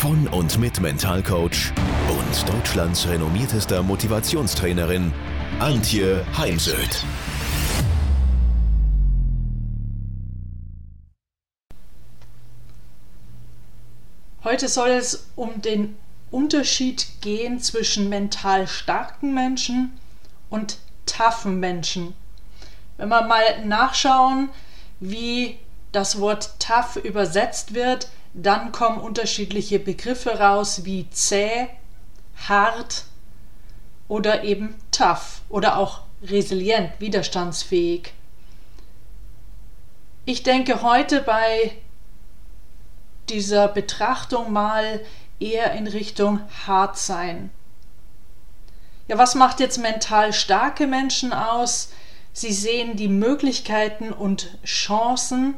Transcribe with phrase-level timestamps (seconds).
[0.00, 1.74] von und mit Mentalcoach
[2.08, 5.12] und Deutschlands renommiertester Motivationstrainerin
[5.58, 7.04] Antje Heimsöth.
[14.42, 15.96] Heute soll es um den
[16.30, 20.00] Unterschied gehen zwischen mental starken Menschen
[20.48, 22.14] und taffen Menschen.
[22.96, 24.48] Wenn wir mal nachschauen,
[24.98, 25.58] wie
[25.92, 31.68] das Wort tough übersetzt wird, dann kommen unterschiedliche Begriffe raus wie zäh,
[32.48, 33.04] hart
[34.08, 38.12] oder eben tough oder auch resilient, widerstandsfähig.
[40.24, 41.72] Ich denke heute bei
[43.28, 45.00] dieser Betrachtung mal
[45.38, 47.50] eher in Richtung hart sein.
[49.08, 51.90] Ja, was macht jetzt mental starke Menschen aus?
[52.32, 55.54] Sie sehen die Möglichkeiten und Chancen,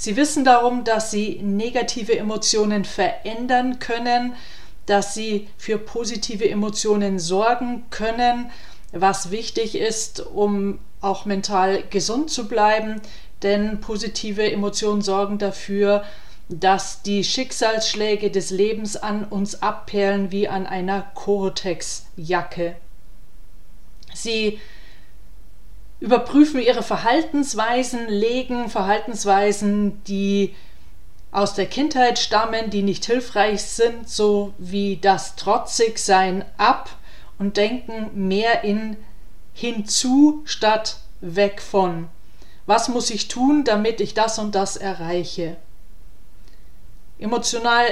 [0.00, 4.36] Sie wissen darum, dass Sie negative Emotionen verändern können,
[4.86, 8.48] dass Sie für positive Emotionen sorgen können,
[8.92, 13.02] was wichtig ist, um auch mental gesund zu bleiben,
[13.42, 16.04] denn positive Emotionen sorgen dafür,
[16.48, 22.76] dass die Schicksalsschläge des Lebens an uns abperlen wie an einer Cortex-Jacke.
[24.14, 24.60] Sie
[26.00, 30.54] überprüfen ihre Verhaltensweisen, legen Verhaltensweisen, die
[31.30, 36.90] aus der Kindheit stammen, die nicht hilfreich sind, so wie das Trotzigsein ab
[37.38, 38.96] und denken mehr in
[39.52, 42.08] hinzu statt weg von.
[42.66, 45.56] Was muss ich tun, damit ich das und das erreiche?
[47.18, 47.86] Emotional,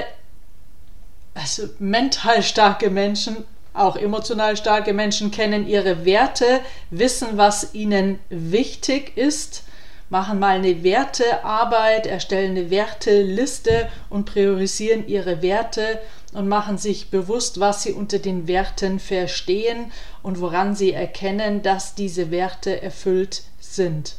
[1.33, 3.45] also mental starke Menschen
[3.77, 9.63] auch emotional starke Menschen kennen ihre Werte, wissen, was ihnen wichtig ist,
[10.09, 15.99] machen mal eine Wertearbeit, erstellen eine Werteliste und priorisieren ihre Werte
[16.33, 19.91] und machen sich bewusst, was sie unter den Werten verstehen
[20.23, 24.15] und woran sie erkennen, dass diese Werte erfüllt sind.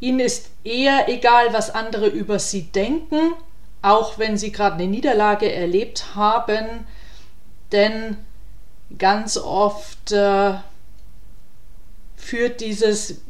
[0.00, 3.34] Ihnen ist eher egal, was andere über sie denken,
[3.82, 6.86] auch wenn sie gerade eine Niederlage erlebt haben,
[7.72, 8.16] denn
[8.96, 10.54] ganz oft äh,
[12.16, 13.22] führt dieses,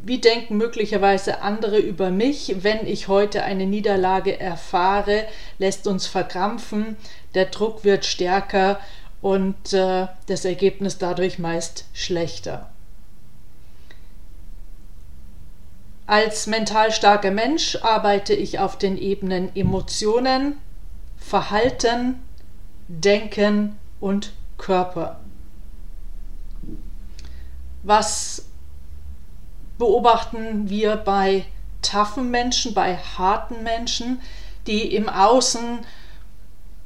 [0.00, 5.26] wie denken möglicherweise andere über mich, wenn ich heute eine Niederlage erfahre,
[5.58, 6.96] lässt uns verkrampfen,
[7.34, 8.80] der Druck wird stärker
[9.20, 12.70] und äh, das Ergebnis dadurch meist schlechter.
[16.06, 20.56] Als mental starker Mensch arbeite ich auf den Ebenen Emotionen,
[21.18, 22.22] Verhalten,
[22.88, 25.20] Denken und Körper.
[27.82, 28.46] Was
[29.78, 31.44] beobachten wir bei
[31.82, 34.20] taffen Menschen, bei harten Menschen,
[34.66, 35.80] die im Außen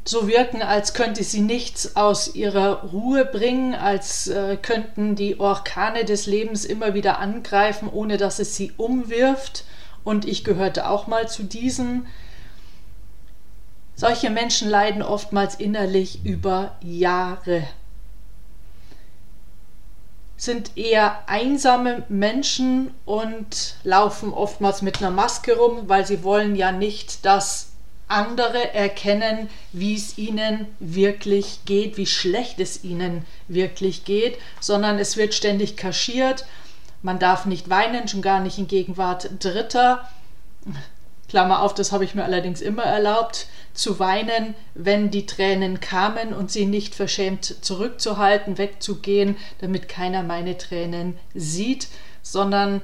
[0.05, 6.05] so wirken, als könnte sie nichts aus ihrer Ruhe bringen, als äh, könnten die Orkane
[6.05, 9.65] des Lebens immer wieder angreifen, ohne dass es sie umwirft.
[10.03, 12.07] Und ich gehörte auch mal zu diesen
[13.95, 17.67] solche Menschen leiden oftmals innerlich über Jahre,
[20.43, 26.73] sind eher einsame Menschen und laufen oftmals mit einer Maske rum, weil sie wollen ja
[26.73, 27.69] nicht, dass
[28.09, 35.17] andere erkennen, wie es ihnen wirklich geht, wie schlecht es ihnen wirklich geht, sondern es
[35.17, 36.45] wird ständig kaschiert.
[37.03, 40.09] Man darf nicht weinen, schon gar nicht in Gegenwart Dritter.
[41.29, 46.35] Klammer auf, das habe ich mir allerdings immer erlaubt zu weinen, wenn die Tränen kamen
[46.35, 51.89] und sie nicht verschämt zurückzuhalten, wegzugehen, damit keiner meine Tränen sieht,
[52.23, 52.83] sondern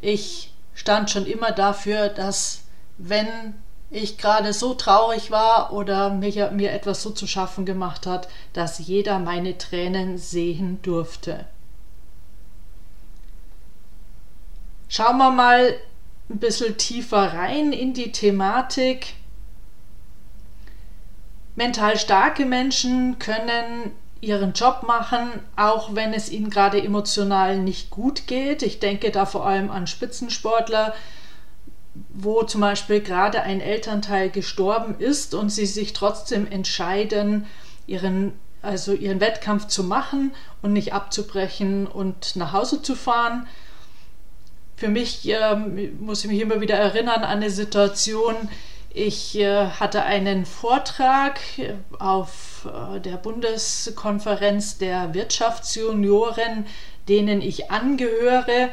[0.00, 2.62] ich stand schon immer dafür, dass
[2.96, 3.54] wenn
[3.90, 8.78] ich gerade so traurig war oder mir, mir etwas so zu schaffen gemacht hat, dass
[8.78, 11.44] jeder meine Tränen sehen durfte.
[14.88, 15.74] Schauen wir mal
[16.28, 19.14] ein bisschen tiefer rein in die Thematik
[21.60, 23.90] Mental starke Menschen können
[24.22, 28.62] ihren Job machen, auch wenn es ihnen gerade emotional nicht gut geht.
[28.62, 30.94] Ich denke da vor allem an Spitzensportler,
[32.08, 37.46] wo zum Beispiel gerade ein Elternteil gestorben ist und sie sich trotzdem entscheiden,
[37.86, 38.32] ihren
[38.62, 40.32] also ihren Wettkampf zu machen
[40.62, 43.46] und nicht abzubrechen und nach Hause zu fahren.
[44.76, 48.48] Für mich ähm, muss ich mich immer wieder erinnern an eine Situation,
[48.92, 51.40] ich äh, hatte einen Vortrag
[52.00, 56.66] auf äh, der Bundeskonferenz der Wirtschaftsjunioren,
[57.08, 58.70] denen ich angehöre.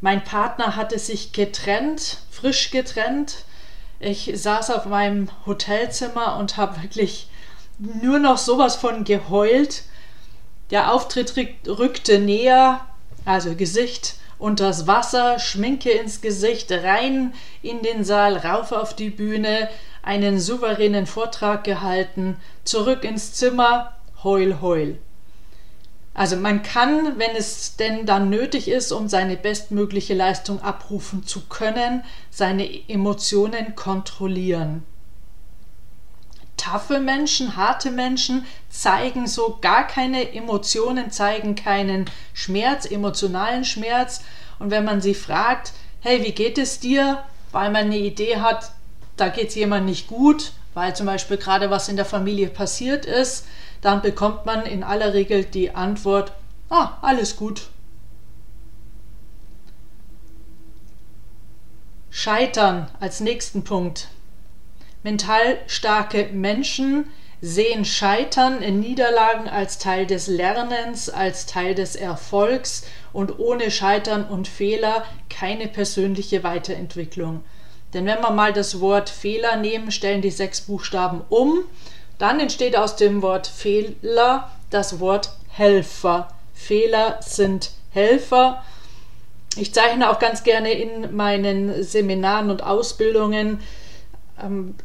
[0.00, 3.44] Mein Partner hatte sich getrennt, frisch getrennt.
[3.98, 7.28] Ich saß auf meinem Hotelzimmer und habe wirklich
[7.78, 9.82] nur noch sowas von geheult.
[10.70, 11.34] Der Auftritt
[11.66, 12.86] rückte näher,
[13.24, 17.32] also Gesicht unters Wasser, Schminke ins Gesicht, rein
[17.62, 19.68] in den Saal, rauf auf die Bühne,
[20.02, 23.94] einen souveränen Vortrag gehalten, zurück ins Zimmer,
[24.24, 24.98] heul, heul.
[26.14, 31.42] Also man kann, wenn es denn dann nötig ist, um seine bestmögliche Leistung abrufen zu
[31.42, 34.84] können, seine Emotionen kontrollieren
[36.60, 42.04] taffe Menschen, harte Menschen zeigen so gar keine Emotionen, zeigen keinen
[42.34, 44.22] Schmerz, emotionalen Schmerz.
[44.58, 47.24] Und wenn man sie fragt, hey, wie geht es dir?
[47.50, 48.72] Weil man eine Idee hat,
[49.16, 53.06] da geht es jemand nicht gut, weil zum Beispiel gerade was in der Familie passiert
[53.06, 53.46] ist,
[53.80, 56.32] dann bekommt man in aller Regel die Antwort,
[56.68, 57.68] ah, alles gut.
[62.10, 64.08] Scheitern als nächsten Punkt.
[65.02, 67.06] Mental starke Menschen
[67.40, 74.24] sehen Scheitern in Niederlagen als Teil des Lernens, als Teil des Erfolgs und ohne Scheitern
[74.24, 77.42] und Fehler keine persönliche Weiterentwicklung.
[77.94, 81.60] Denn wenn wir mal das Wort Fehler nehmen, stellen die sechs Buchstaben um,
[82.18, 86.28] dann entsteht aus dem Wort Fehler das Wort Helfer.
[86.52, 88.62] Fehler sind Helfer.
[89.56, 93.60] Ich zeichne auch ganz gerne in meinen Seminaren und Ausbildungen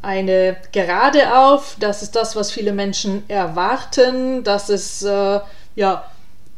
[0.02, 1.78] eine Gerade auf.
[1.80, 5.40] Das ist das, was viele Menschen erwarten, dass es äh,
[5.76, 6.12] ja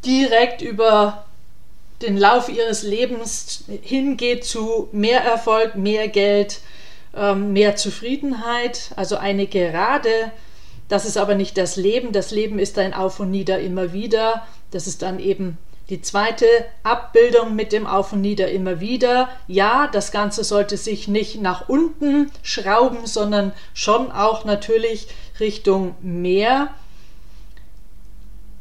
[0.04, 1.24] direkt über
[2.02, 6.60] den Lauf ihres Lebens hingeht zu mehr Erfolg, mehr Geld,
[7.16, 8.92] ähm, mehr Zufriedenheit.
[8.96, 10.10] Also eine Gerade.
[10.88, 12.12] Das ist aber nicht das Leben.
[12.12, 14.46] Das Leben ist ein Auf und Nieder immer wieder.
[14.70, 15.58] Das ist dann eben
[15.90, 16.46] die zweite
[16.82, 19.28] Abbildung mit dem Auf und Nieder immer wieder.
[19.46, 25.08] Ja, das Ganze sollte sich nicht nach unten schrauben, sondern schon auch natürlich
[25.40, 26.68] Richtung Meer.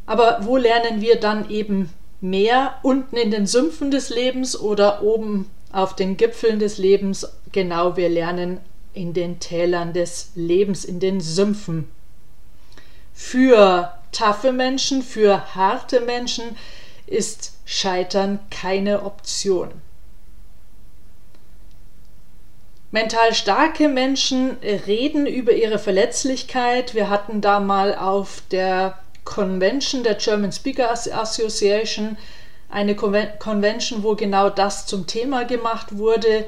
[0.05, 1.89] Aber wo lernen wir dann eben
[2.21, 2.75] mehr?
[2.81, 7.27] Unten in den Sümpfen des Lebens oder oben auf den Gipfeln des Lebens?
[7.51, 8.61] Genau, wir lernen
[8.93, 11.89] in den Tälern des Lebens, in den Sümpfen.
[13.13, 16.55] Für taffe Menschen, für harte Menschen
[17.07, 19.71] ist Scheitern keine Option.
[22.91, 26.93] Mental starke Menschen reden über ihre Verletzlichkeit.
[26.93, 32.17] Wir hatten da mal auf der Convention der German Speaker Association
[32.69, 36.45] eine Convention, wo genau das zum Thema gemacht wurde.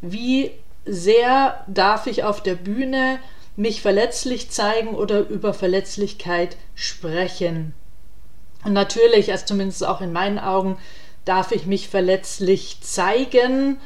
[0.00, 0.52] Wie
[0.86, 3.18] sehr darf ich auf der Bühne
[3.56, 7.74] mich verletzlich zeigen oder über Verletzlichkeit sprechen?
[8.64, 10.78] Und natürlich, also zumindest auch in meinen Augen,
[11.24, 13.80] darf ich mich verletzlich zeigen,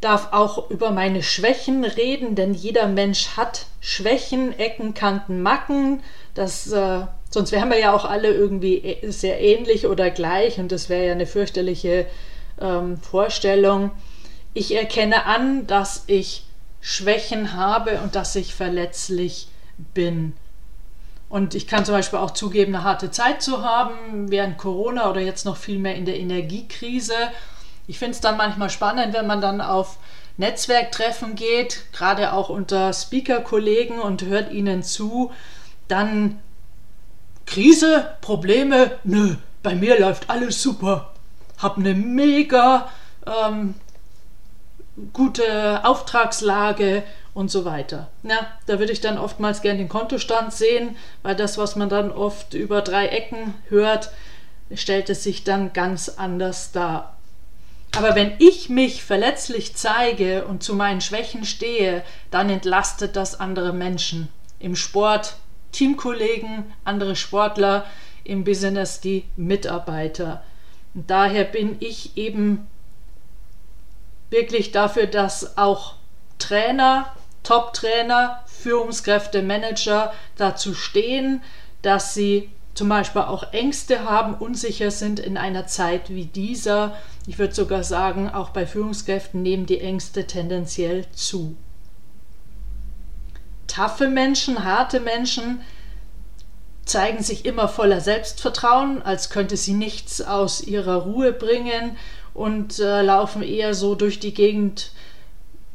[0.00, 6.02] darf auch über meine Schwächen reden, denn jeder Mensch hat Schwächen, Ecken, Kanten, Macken.
[6.34, 10.88] Das, äh, sonst wären wir ja auch alle irgendwie sehr ähnlich oder gleich und das
[10.88, 12.06] wäre ja eine fürchterliche
[12.60, 13.90] ähm, Vorstellung.
[14.54, 16.44] Ich erkenne an, dass ich
[16.80, 19.48] Schwächen habe und dass ich verletzlich
[19.94, 20.34] bin.
[21.28, 25.20] Und ich kann zum Beispiel auch zugeben, eine harte Zeit zu haben während Corona oder
[25.20, 27.14] jetzt noch viel mehr in der Energiekrise.
[27.86, 29.98] Ich finde es dann manchmal spannend, wenn man dann auf
[30.38, 35.32] Netzwerktreffen geht, gerade auch unter Speaker-Kollegen und hört ihnen zu,
[35.88, 36.38] dann
[37.44, 41.12] Krise, Probleme, nö, bei mir läuft alles super.
[41.58, 42.88] Hab eine mega
[43.26, 43.74] ähm,
[45.12, 47.02] gute Auftragslage,
[47.38, 48.08] und so weiter.
[48.24, 52.10] Ja, da würde ich dann oftmals gerne den Kontostand sehen, weil das, was man dann
[52.10, 54.10] oft über drei Ecken hört,
[54.74, 57.16] stellt es sich dann ganz anders dar.
[57.96, 62.02] Aber wenn ich mich verletzlich zeige und zu meinen Schwächen stehe,
[62.32, 64.28] dann entlastet das andere Menschen.
[64.58, 65.36] Im Sport
[65.70, 67.84] Teamkollegen, andere Sportler,
[68.24, 70.42] im Business die Mitarbeiter.
[70.92, 72.66] Und daher bin ich eben
[74.28, 75.94] wirklich dafür, dass auch
[76.40, 77.12] Trainer
[77.48, 81.42] Top-Trainer, Führungskräfte, Manager dazu stehen,
[81.80, 86.94] dass sie zum Beispiel auch Ängste haben, unsicher sind in einer Zeit wie dieser.
[87.26, 91.56] Ich würde sogar sagen, auch bei Führungskräften nehmen die Ängste tendenziell zu.
[93.66, 95.62] taffe Menschen, harte Menschen
[96.84, 101.96] zeigen sich immer voller Selbstvertrauen, als könnte sie nichts aus ihrer Ruhe bringen
[102.34, 104.90] und äh, laufen eher so durch die Gegend.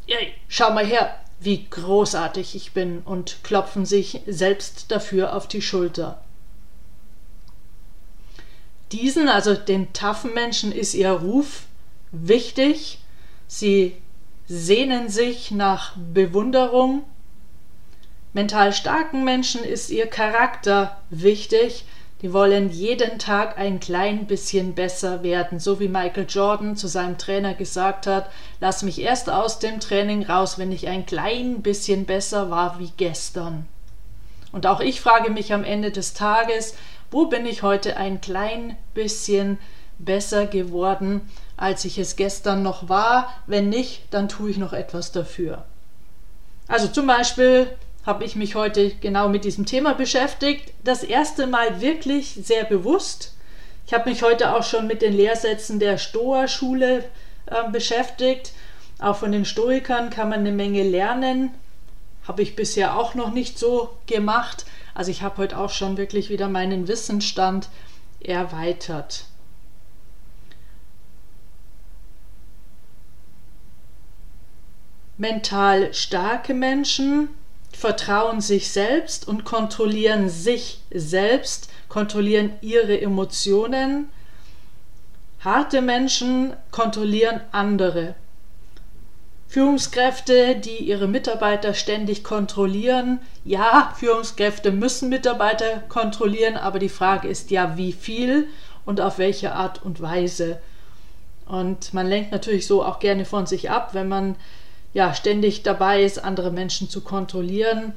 [0.06, 5.62] Hey, schau mal her, wie großartig ich bin und klopfen sich selbst dafür auf die
[5.62, 6.22] Schulter.
[8.92, 11.64] Diesen, also den taffen Menschen, ist ihr Ruf
[12.12, 13.00] wichtig.
[13.48, 13.96] Sie
[14.48, 17.04] sehnen sich nach Bewunderung
[18.34, 21.86] Mental starken Menschen ist ihr Charakter wichtig.
[22.24, 27.18] Die wollen jeden Tag ein klein bisschen besser werden, so wie Michael Jordan zu seinem
[27.18, 28.30] Trainer gesagt hat,
[28.62, 32.94] lass mich erst aus dem Training raus, wenn ich ein klein bisschen besser war wie
[32.96, 33.68] gestern.
[34.54, 36.76] Und auch ich frage mich am Ende des Tages,
[37.12, 39.58] wo bin ich heute ein klein bisschen
[40.00, 43.34] besser geworden, als ich es gestern noch war?
[43.48, 45.66] Wenn nicht, dann tue ich noch etwas dafür.
[46.70, 47.68] Also zum Beispiel
[48.06, 50.74] habe ich mich heute genau mit diesem Thema beschäftigt.
[50.84, 53.34] Das erste Mal wirklich sehr bewusst.
[53.88, 57.06] Ich habe mich heute auch schon mit den Lehrsätzen der Stoa-Schule
[57.46, 58.54] äh, beschäftigt.
[59.00, 61.52] Auch von den Stoikern kann man eine Menge lernen.
[62.28, 64.66] Habe ich bisher auch noch nicht so gemacht.
[64.94, 67.70] Also ich habe heute auch schon wirklich wieder meinen Wissensstand
[68.22, 69.26] erweitert.
[75.18, 77.30] Mental starke Menschen
[77.76, 84.10] vertrauen sich selbst und kontrollieren sich selbst, kontrollieren ihre Emotionen.
[85.40, 88.16] Harte Menschen kontrollieren andere.
[89.48, 93.20] Führungskräfte, die ihre Mitarbeiter ständig kontrollieren.
[93.46, 98.48] Ja, Führungskräfte müssen Mitarbeiter kontrollieren, aber die Frage ist ja, wie viel
[98.86, 100.60] und auf welche Art und Weise.
[101.46, 104.36] Und man lenkt natürlich so auch gerne von sich ab, wenn man
[104.94, 107.94] ja, ständig dabei ist, andere Menschen zu kontrollieren.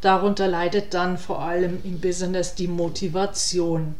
[0.00, 3.94] Darunter leidet dann vor allem im Business die Motivation.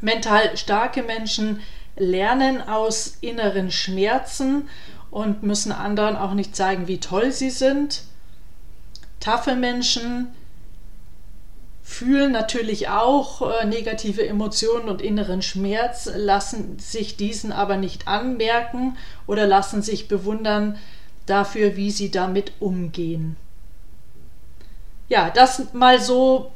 [0.00, 1.60] Mental starke Menschen
[1.96, 4.68] lernen aus inneren Schmerzen
[5.10, 8.02] und müssen anderen auch nicht zeigen, wie toll sie sind.
[9.20, 10.34] Taffe Menschen
[11.84, 18.96] fühlen natürlich auch äh, negative Emotionen und inneren Schmerz, lassen sich diesen aber nicht anmerken
[19.26, 20.78] oder lassen sich bewundern
[21.26, 23.36] dafür, wie sie damit umgehen.
[25.10, 26.50] Ja, das mal so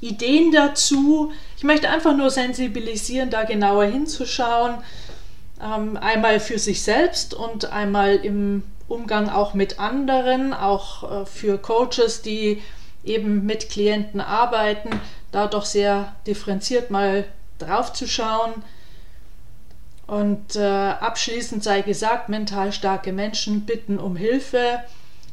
[0.00, 1.32] Ideen dazu.
[1.56, 4.74] Ich möchte einfach nur sensibilisieren, da genauer hinzuschauen.
[5.62, 11.58] Ähm, einmal für sich selbst und einmal im Umgang auch mit anderen, auch äh, für
[11.58, 12.60] Coaches, die
[13.04, 17.24] eben mit Klienten arbeiten, da doch sehr differenziert mal
[17.58, 18.62] drauf zu schauen.
[20.06, 24.80] Und äh, abschließend sei gesagt, mental starke Menschen bitten um Hilfe,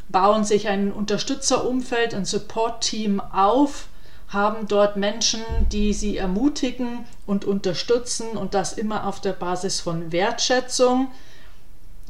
[0.08, 3.88] bauen sich ein Unterstützerumfeld, ein Support-Team auf,
[4.30, 10.12] haben dort Menschen, die sie ermutigen und unterstützen und das immer auf der Basis von
[10.12, 11.10] Wertschätzung.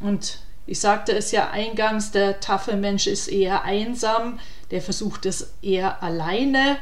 [0.02, 4.40] Und ich sagte es ja eingangs, der taffe Mensch ist eher einsam,
[4.72, 6.78] der versucht es eher alleine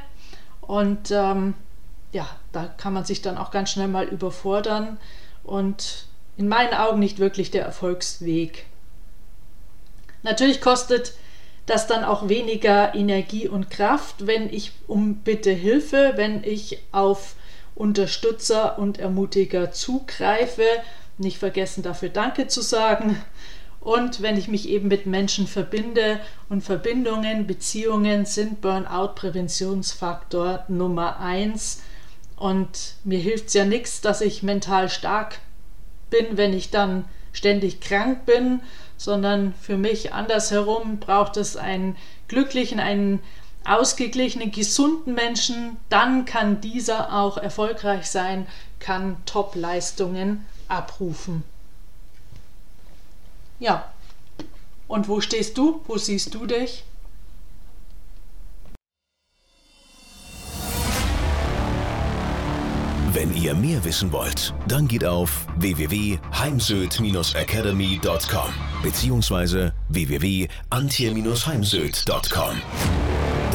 [0.61, 1.53] und ähm,
[2.11, 4.97] ja, da kann man sich dann auch ganz schnell mal überfordern
[5.43, 6.05] und
[6.37, 8.65] in meinen Augen nicht wirklich der Erfolgsweg.
[10.23, 11.13] Natürlich kostet
[11.65, 17.35] das dann auch weniger Energie und Kraft, wenn ich um Bitte Hilfe, wenn ich auf
[17.75, 20.65] Unterstützer und Ermutiger zugreife.
[21.17, 23.21] Nicht vergessen dafür Danke zu sagen
[23.87, 31.83] und wenn ich mich eben mit Menschen verbinde und Verbindungen, Beziehungen sind Burnout-Präventionsfaktor Nummer eins.
[32.35, 35.39] Und mir hilft es ja nichts, dass ich mental stark
[36.09, 38.59] bin, wenn ich dann ständig krank bin,
[38.97, 41.95] sondern für mich andersherum braucht es einen
[42.27, 43.21] glücklichen, einen
[43.63, 45.77] ausgeglichenen, gesunden Menschen.
[45.87, 48.47] Dann kann dieser auch erfolgreich sein,
[48.79, 51.45] kann Top-Leistungen abrufen.
[53.59, 53.91] Ja.
[54.87, 55.81] Und wo stehst du?
[55.87, 56.83] Wo siehst du dich?
[63.13, 69.71] Wenn ihr mehr wissen wollt, dann geht auf www.heimsöd-academy.com bzw.
[69.89, 72.61] www.antje-heimsöd.com.